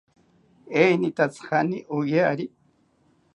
¿Enitatzi 0.83 1.41
jaani 1.49 1.79
oyari? 1.97 2.45